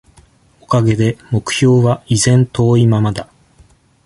[0.61, 3.29] おかげで、目標は、依然遠いままだ。